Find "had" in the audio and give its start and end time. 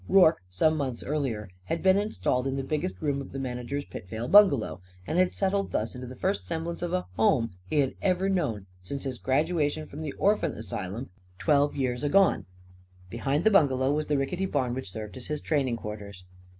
1.65-1.83, 5.19-5.35, 7.81-7.93